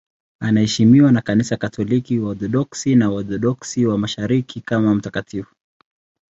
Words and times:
Anaheshimiwa 0.39 1.11
na 1.11 1.21
Kanisa 1.21 1.57
Katoliki, 1.57 2.19
Waorthodoksi 2.19 2.95
na 2.95 3.09
Waorthodoksi 3.09 3.85
wa 3.85 3.97
Mashariki 3.97 4.61
kama 4.61 4.95
mtakatifu. 4.95 5.55